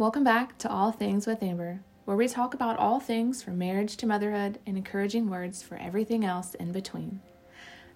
[0.00, 3.98] Welcome back to All Things with Amber, where we talk about all things from marriage
[3.98, 7.20] to motherhood and encouraging words for everything else in between.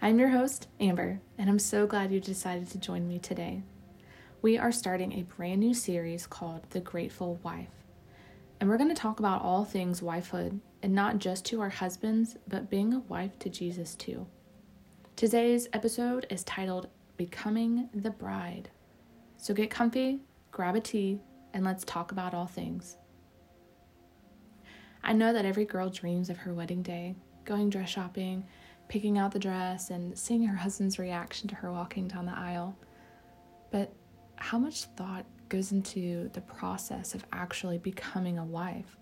[0.02, 3.62] I'm your host, Amber, and I'm so glad you decided to join me today.
[4.42, 7.72] We are starting a brand new series called The Grateful Wife.
[8.60, 12.36] And we're going to talk about all things wifehood, and not just to our husbands,
[12.46, 14.26] but being a wife to Jesus too.
[15.16, 18.68] Today's episode is titled Becoming the Bride.
[19.38, 21.20] So get comfy, grab a tea,
[21.54, 22.96] and let's talk about all things.
[25.02, 28.44] I know that every girl dreams of her wedding day, going dress shopping,
[28.88, 32.76] picking out the dress, and seeing her husband's reaction to her walking down the aisle.
[33.70, 33.94] But
[34.36, 38.96] how much thought goes into the process of actually becoming a wife?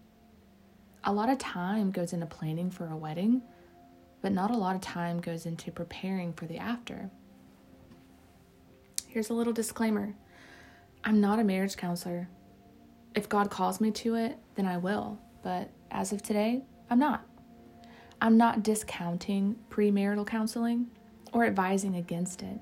[1.04, 3.42] A lot of time goes into planning for a wedding,
[4.20, 7.10] but not a lot of time goes into preparing for the after.
[9.08, 10.14] Here's a little disclaimer
[11.04, 12.28] I'm not a marriage counselor.
[13.14, 17.26] If God calls me to it, then I will, but as of today, I'm not.
[18.20, 20.86] I'm not discounting premarital counseling
[21.32, 22.58] or advising against it.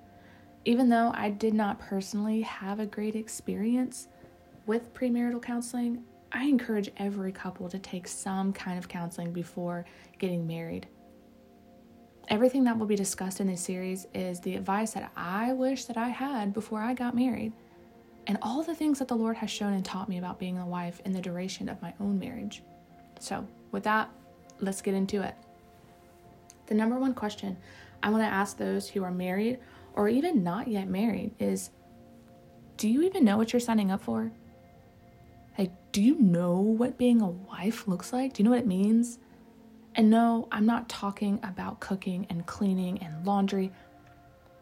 [0.64, 4.08] Even though I did not personally have a great experience
[4.66, 9.84] with premarital counseling, I encourage every couple to take some kind of counseling before
[10.18, 10.86] getting married.
[12.28, 15.96] Everything that will be discussed in this series is the advice that I wish that
[15.96, 17.52] I had before I got married,
[18.30, 20.64] and all the things that the Lord has shown and taught me about being a
[20.64, 22.62] wife in the duration of my own marriage.
[23.18, 24.08] So, with that,
[24.60, 25.34] let's get into it.
[26.66, 27.56] The number one question
[28.04, 29.58] I want to ask those who are married
[29.94, 31.70] or even not yet married is
[32.76, 34.30] Do you even know what you're signing up for?
[35.58, 38.34] Like, do you know what being a wife looks like?
[38.34, 39.18] Do you know what it means?
[39.96, 43.72] And no, I'm not talking about cooking and cleaning and laundry.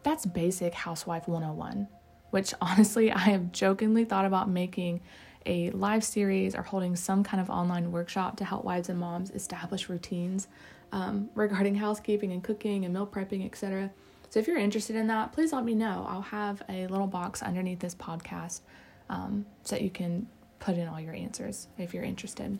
[0.01, 1.87] That's basic housewife 101,
[2.31, 5.01] which honestly, I have jokingly thought about making
[5.45, 9.31] a live series or holding some kind of online workshop to help wives and moms
[9.31, 10.47] establish routines
[10.91, 13.91] um, regarding housekeeping and cooking and meal prepping, etc.
[14.29, 16.05] So if you're interested in that, please let me know.
[16.07, 18.61] I'll have a little box underneath this podcast
[19.09, 20.27] um, so that you can
[20.59, 22.59] put in all your answers if you're interested.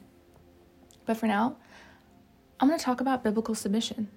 [1.06, 1.58] But for now,
[2.60, 4.10] I'm going to talk about biblical submission.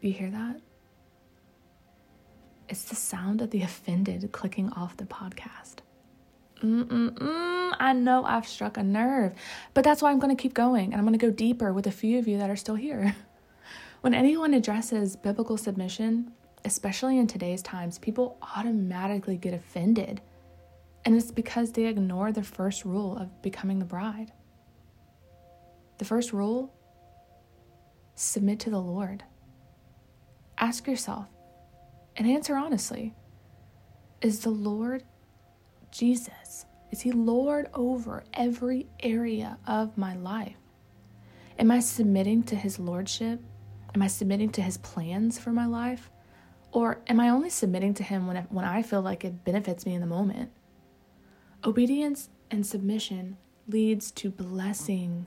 [0.00, 0.60] You hear that?
[2.68, 5.76] It's the sound of the offended clicking off the podcast.
[6.62, 9.32] Mm-mm-mm, I know I've struck a nerve,
[9.74, 11.86] but that's why I'm going to keep going and I'm going to go deeper with
[11.86, 13.14] a few of you that are still here.
[14.00, 16.30] When anyone addresses biblical submission,
[16.64, 20.20] especially in today's times, people automatically get offended.
[21.04, 24.30] And it's because they ignore the first rule of becoming the bride.
[25.98, 26.72] The first rule
[28.14, 29.24] submit to the Lord.
[30.58, 31.26] Ask yourself
[32.18, 33.14] and answer honestly
[34.20, 35.04] Is the Lord
[35.90, 36.66] Jesus?
[36.90, 40.56] Is He Lord over every area of my life?
[41.58, 43.40] Am I submitting to His Lordship?
[43.94, 46.10] Am I submitting to His plans for my life?
[46.72, 49.94] Or am I only submitting to Him when, when I feel like it benefits me
[49.94, 50.50] in the moment?
[51.64, 53.36] Obedience and submission
[53.66, 55.26] leads to blessing.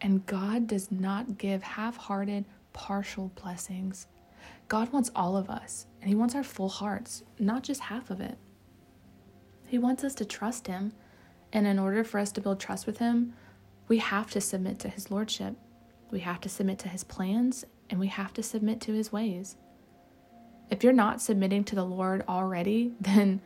[0.00, 4.06] And God does not give half hearted, partial blessings.
[4.72, 8.22] God wants all of us, and He wants our full hearts, not just half of
[8.22, 8.38] it.
[9.66, 10.94] He wants us to trust Him,
[11.52, 13.34] and in order for us to build trust with Him,
[13.88, 15.56] we have to submit to His Lordship.
[16.10, 19.56] We have to submit to His plans, and we have to submit to His ways.
[20.70, 23.42] If you're not submitting to the Lord already, then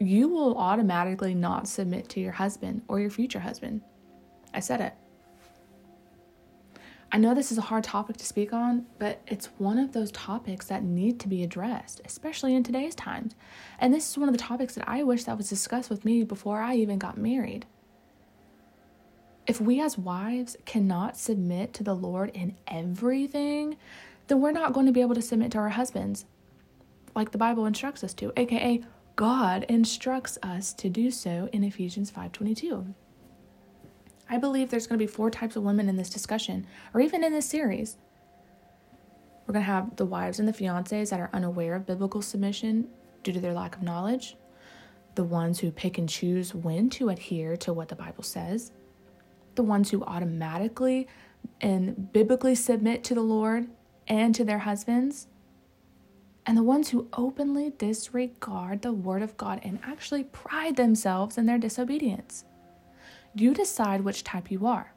[0.00, 3.82] you will automatically not submit to your husband or your future husband.
[4.52, 4.94] I said it.
[7.10, 10.10] I know this is a hard topic to speak on, but it's one of those
[10.12, 13.34] topics that need to be addressed, especially in today's times.
[13.78, 16.22] And this is one of the topics that I wish that was discussed with me
[16.22, 17.64] before I even got married.
[19.46, 23.78] If we as wives cannot submit to the Lord in everything,
[24.26, 26.26] then we're not going to be able to submit to our husbands
[27.14, 28.82] like the Bible instructs us to, aka
[29.16, 32.94] God instructs us to do so in Ephesians 5:22.
[34.30, 37.24] I believe there's going to be four types of women in this discussion or even
[37.24, 37.96] in this series.
[39.46, 42.88] We're going to have the wives and the fiancés that are unaware of biblical submission
[43.22, 44.36] due to their lack of knowledge,
[45.14, 48.72] the ones who pick and choose when to adhere to what the Bible says,
[49.54, 51.08] the ones who automatically
[51.60, 53.68] and biblically submit to the Lord
[54.06, 55.28] and to their husbands,
[56.44, 61.46] and the ones who openly disregard the word of God and actually pride themselves in
[61.46, 62.44] their disobedience.
[63.34, 64.92] You decide which type you are.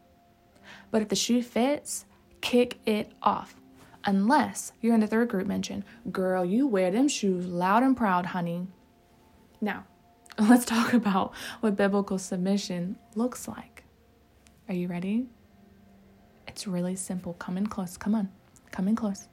[0.90, 2.06] But if the shoe fits,
[2.42, 3.56] kick it off.
[4.06, 8.28] Unless you're in the third group mentioned, girl, you wear them shoes loud and proud,
[8.28, 8.68] honey.
[9.60, 9.86] Now,
[10.40, 13.84] Let's talk about what biblical submission looks like.
[14.70, 15.28] Are you ready?
[16.48, 17.34] It's really simple.
[17.34, 17.98] Come in close.
[17.98, 18.30] Come on.
[18.72, 19.28] Come in close.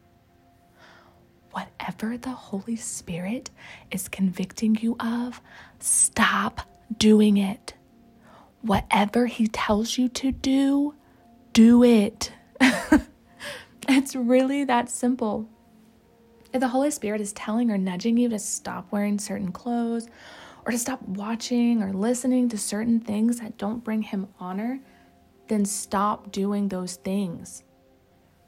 [1.53, 3.51] Whatever the Holy Spirit
[3.91, 5.41] is convicting you of,
[5.79, 6.61] stop
[6.99, 7.75] doing it.
[8.63, 10.95] Whatever He tells you to do,
[11.53, 12.33] do it.
[13.89, 15.49] it's really that simple.
[16.53, 20.09] If the Holy Spirit is telling or nudging you to stop wearing certain clothes
[20.65, 24.81] or to stop watching or listening to certain things that don't bring Him honor,
[25.49, 27.65] then stop doing those things.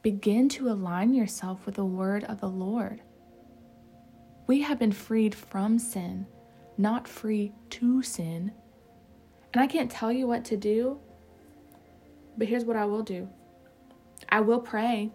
[0.02, 3.02] Begin to align yourself with the word of the Lord.
[4.46, 6.26] We have been freed from sin,
[6.78, 8.52] not free to sin.
[9.52, 11.00] And I can't tell you what to do,
[12.36, 13.28] but here's what I will do
[14.28, 15.10] I will pray.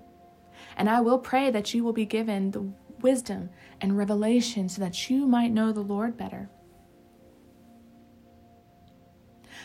[0.78, 2.72] And I will pray that you will be given the
[3.02, 3.50] wisdom
[3.82, 6.50] and revelation so that you might know the Lord better.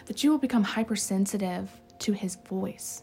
[0.07, 1.71] That you will become hypersensitive
[2.01, 3.03] to his voice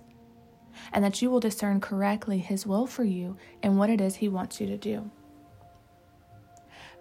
[0.93, 4.29] and that you will discern correctly his will for you and what it is he
[4.29, 5.09] wants you to do.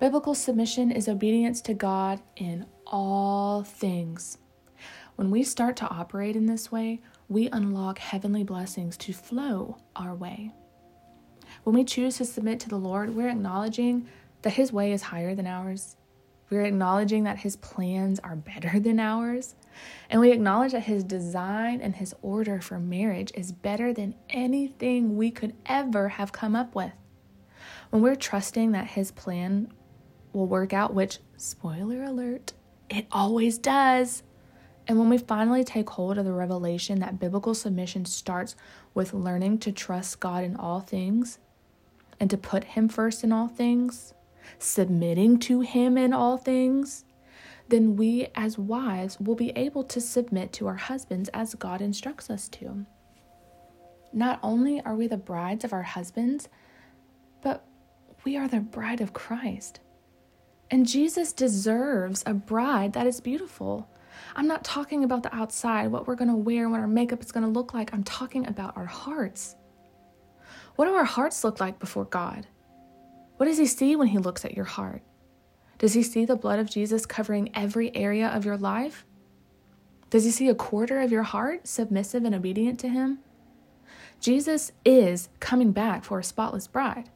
[0.00, 4.38] Biblical submission is obedience to God in all things.
[5.16, 10.14] When we start to operate in this way, we unlock heavenly blessings to flow our
[10.14, 10.52] way.
[11.64, 14.08] When we choose to submit to the Lord, we're acknowledging
[14.42, 15.96] that His way is higher than ours.
[16.50, 19.54] We're acknowledging that His plans are better than ours.
[20.10, 25.16] And we acknowledge that His design and His order for marriage is better than anything
[25.16, 26.92] we could ever have come up with.
[27.88, 29.72] When we're trusting that His plan
[30.34, 32.52] will work out, which, spoiler alert,
[32.90, 34.22] it always does.
[34.88, 38.54] And when we finally take hold of the revelation that biblical submission starts
[38.94, 41.38] with learning to trust God in all things
[42.20, 44.14] and to put Him first in all things,
[44.58, 47.04] submitting to Him in all things,
[47.68, 52.30] then we as wives will be able to submit to our husbands as God instructs
[52.30, 52.86] us to.
[54.12, 56.48] Not only are we the brides of our husbands,
[57.42, 57.66] but
[58.24, 59.80] we are the bride of Christ.
[60.70, 63.88] And Jesus deserves a bride that is beautiful.
[64.34, 67.32] I'm not talking about the outside, what we're going to wear, what our makeup is
[67.32, 67.92] going to look like.
[67.92, 69.56] I'm talking about our hearts.
[70.76, 72.46] What do our hearts look like before God?
[73.36, 75.02] What does He see when He looks at your heart?
[75.78, 79.04] Does He see the blood of Jesus covering every area of your life?
[80.10, 83.18] Does He see a quarter of your heart submissive and obedient to Him?
[84.20, 87.10] Jesus is coming back for a spotless bride.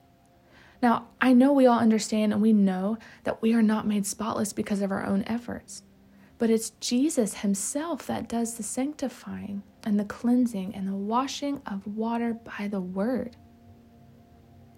[0.82, 4.52] Now, I know we all understand and we know that we are not made spotless
[4.52, 5.82] because of our own efforts,
[6.40, 11.86] but it's Jesus Himself that does the sanctifying and the cleansing and the washing of
[11.86, 13.36] water by the Word.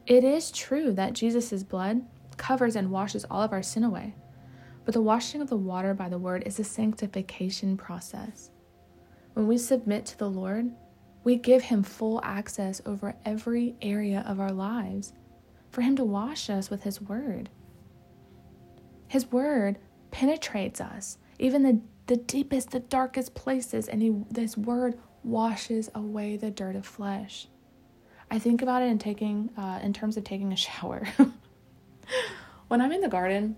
[0.05, 2.05] It is true that Jesus' blood
[2.37, 4.17] covers and washes all of our sin away,
[4.85, 8.51] but the washing of the water by the Word is a sanctification process.
[9.35, 10.73] When we submit to the Lord,
[11.23, 15.13] we give Him full access over every area of our lives
[15.71, 17.51] for Him to wash us with His Word.
[19.07, 19.79] His Word
[20.11, 26.37] penetrates us, even the, the deepest, the darkest places, and he, this Word washes away
[26.37, 27.49] the dirt of flesh.
[28.31, 31.07] I think about it in taking, uh, in terms of taking a shower.
[32.69, 33.57] when I'm in the garden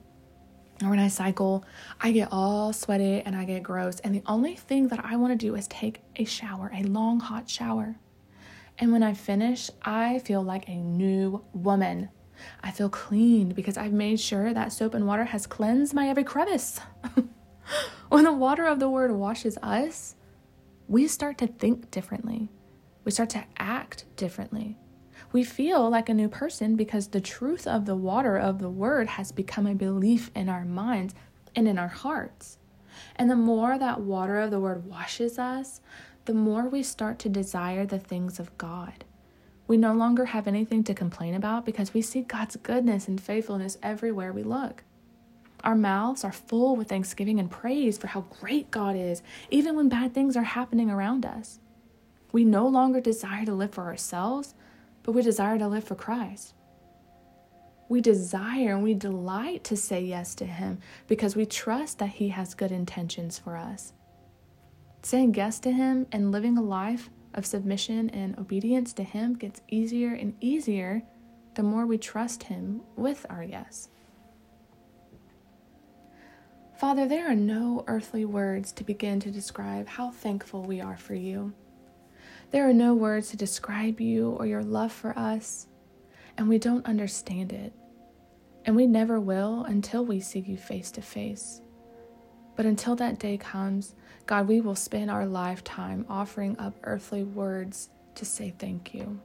[0.82, 1.64] or when I cycle,
[2.00, 5.38] I get all sweaty and I get gross, and the only thing that I want
[5.38, 7.96] to do is take a shower, a long hot shower.
[8.78, 12.08] And when I finish, I feel like a new woman.
[12.62, 16.24] I feel clean because I've made sure that soap and water has cleansed my every
[16.24, 16.80] crevice.
[18.08, 20.16] when the water of the word washes us,
[20.88, 22.50] we start to think differently.
[23.04, 24.78] We start to act differently.
[25.32, 29.08] We feel like a new person because the truth of the water of the word
[29.08, 31.14] has become a belief in our minds
[31.56, 32.58] and in our hearts.
[33.16, 35.80] And the more that water of the word washes us,
[36.26, 39.04] the more we start to desire the things of God.
[39.66, 43.78] We no longer have anything to complain about because we see God's goodness and faithfulness
[43.82, 44.84] everywhere we look.
[45.64, 49.88] Our mouths are full with thanksgiving and praise for how great God is, even when
[49.88, 51.58] bad things are happening around us.
[52.32, 54.54] We no longer desire to live for ourselves,
[55.02, 56.52] but we desire to live for Christ.
[57.88, 62.28] We desire and we delight to say yes to Him because we trust that He
[62.28, 63.94] has good intentions for us.
[65.02, 69.62] Saying yes to Him and living a life of submission and obedience to Him gets
[69.68, 71.02] easier and easier
[71.54, 73.88] the more we trust Him with our yes.
[76.76, 81.14] Father, there are no earthly words to begin to describe how thankful we are for
[81.14, 81.52] you.
[82.50, 85.68] There are no words to describe you or your love for us,
[86.36, 87.72] and we don't understand it.
[88.64, 91.60] And we never will until we see you face to face.
[92.56, 93.94] But until that day comes,
[94.26, 99.20] God, we will spend our lifetime offering up earthly words to say thank you.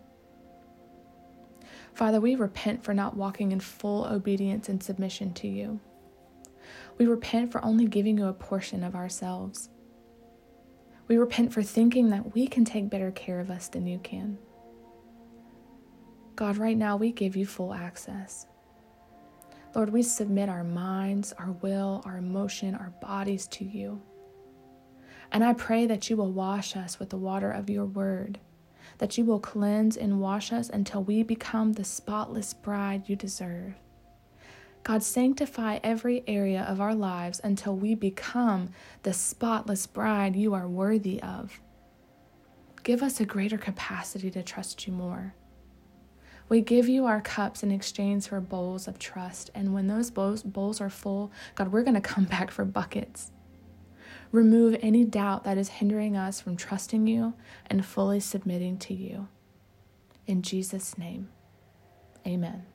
[1.94, 5.80] Father, we repent for not walking in full obedience and submission to you.
[7.00, 9.70] We repent for only giving you a portion of ourselves.
[11.08, 14.38] We repent for thinking that we can take better care of us than you can.
[16.36, 18.46] God, right now we give you full access.
[19.74, 24.02] Lord, we submit our minds, our will, our emotion, our bodies to you.
[25.32, 28.40] And I pray that you will wash us with the water of your word,
[28.98, 33.76] that you will cleanse and wash us until we become the spotless bride you deserve.
[34.84, 38.70] God, sanctify every area of our lives until we become
[39.04, 41.60] the spotless bride you are worthy of.
[42.84, 45.36] Give us a greater capacity to trust you more.
[46.48, 49.52] We give you our cups in exchange for bowls of trust.
[49.54, 53.32] And when those bowls, bowls are full, God, we're going to come back for buckets.
[54.32, 57.34] Remove any doubt that is hindering us from trusting you
[57.68, 59.28] and fully submitting to you.
[60.26, 61.30] In Jesus' name,
[62.26, 62.66] amen.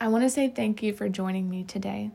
[0.00, 2.10] I want to say thank you for joining me today.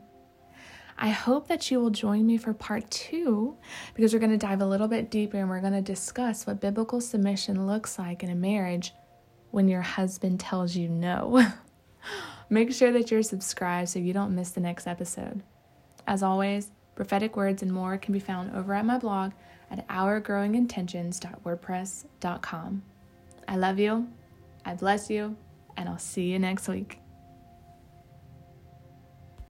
[0.98, 3.56] I hope that you will join me for part two
[3.94, 6.60] because we're going to dive a little bit deeper and we're going to discuss what
[6.60, 8.92] biblical submission looks like in a marriage
[9.52, 11.46] when your husband tells you no.
[12.50, 15.42] Make sure that you're subscribed so you don't miss the next episode.
[16.06, 19.32] As always, prophetic words and more can be found over at my blog
[19.70, 22.82] at ourgrowingintentions.wordpress.com.
[23.48, 24.08] I love you,
[24.64, 25.36] I bless you,
[25.76, 26.98] and I'll see you next week.